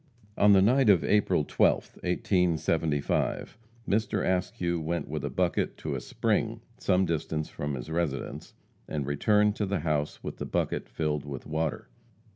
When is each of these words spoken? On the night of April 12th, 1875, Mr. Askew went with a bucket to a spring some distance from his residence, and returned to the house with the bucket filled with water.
On 0.35 0.53
the 0.53 0.63
night 0.63 0.89
of 0.89 1.03
April 1.03 1.45
12th, 1.45 1.97
1875, 2.01 3.55
Mr. 3.87 4.25
Askew 4.25 4.81
went 4.81 5.07
with 5.07 5.23
a 5.23 5.29
bucket 5.29 5.77
to 5.77 5.93
a 5.93 6.01
spring 6.01 6.61
some 6.79 7.05
distance 7.05 7.49
from 7.49 7.75
his 7.75 7.91
residence, 7.91 8.55
and 8.87 9.05
returned 9.05 9.55
to 9.57 9.67
the 9.67 9.81
house 9.81 10.23
with 10.23 10.37
the 10.37 10.47
bucket 10.47 10.89
filled 10.89 11.23
with 11.23 11.45
water. 11.45 11.87